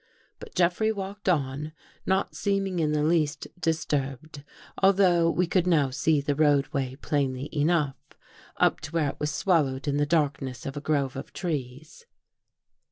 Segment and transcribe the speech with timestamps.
[0.39, 1.73] But Jeffrey walked on,
[2.07, 4.43] not seeming in the least disturbed,
[4.81, 7.97] although we could now see the roadway plainly enough,
[8.57, 12.07] up to where it was swallowed in the darkness of a grove of trees.